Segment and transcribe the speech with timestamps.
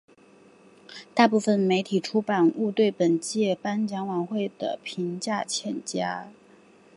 [1.13, 6.31] 大部分媒体出版物对本届颁奖晚会的评价欠佳。